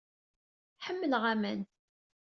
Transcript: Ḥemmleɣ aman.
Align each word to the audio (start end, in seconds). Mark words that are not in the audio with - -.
Ḥemmleɣ 0.85 1.23
aman. 1.31 1.61